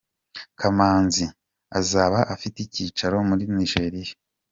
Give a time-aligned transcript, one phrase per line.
[0.59, 1.25] Kamanzi
[1.79, 4.13] azaba afite icyicaro muri Nigeria.